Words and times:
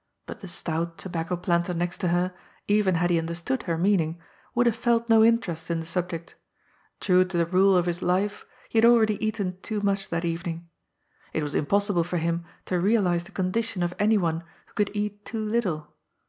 '* 0.00 0.26
But 0.26 0.38
the 0.38 0.46
stout 0.46 0.98
tobacco 0.98 1.36
planter 1.36 1.74
next 1.74 1.98
to 1.98 2.08
her, 2.14 2.32
even 2.68 2.94
had 2.94 3.10
he 3.10 3.18
understood 3.18 3.64
her 3.64 3.76
meaning, 3.76 4.20
would 4.54 4.66
have 4.66 4.76
felt 4.76 5.08
no 5.08 5.24
interest 5.24 5.68
in 5.68 5.80
the• 5.80 5.86
subject. 5.88 6.36
True 7.00 7.24
to 7.24 7.36
the 7.36 7.44
rule 7.46 7.76
of 7.76 7.86
his 7.86 8.00
life, 8.00 8.46
he 8.68 8.78
had 8.78 8.84
already 8.84 9.14
eaten 9.18 9.50
^' 9.52 9.62
too 9.62 9.80
much 9.80 10.10
that 10.10 10.24
evening. 10.24 10.68
It 11.32 11.42
was 11.42 11.56
impossible 11.56 12.04
for 12.04 12.18
him 12.18 12.44
to 12.66 12.78
real 12.78 13.08
ize 13.08 13.24
the 13.24 13.32
condition 13.32 13.82
of 13.82 13.94
anyone 13.98 14.44
who 14.66 14.74
could 14.74 14.92
eat 14.94 15.24
too 15.24 15.40
little. 15.40 15.92